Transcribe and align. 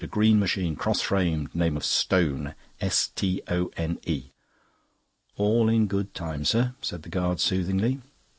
"A 0.03 0.07
green 0.07 0.39
machine, 0.39 0.75
cross 0.75 0.99
framed, 0.99 1.53
name 1.53 1.77
of 1.77 1.85
Stone. 1.85 2.55
S 2.79 3.09
T 3.09 3.39
O 3.47 3.69
N 3.77 3.99
E." 4.03 4.31
"All 5.37 5.69
in 5.69 5.85
good 5.85 6.15
time, 6.15 6.43
sir," 6.43 6.73
said 6.81 7.03
the 7.03 7.09
guard 7.09 7.39
soothingly. 7.39 8.01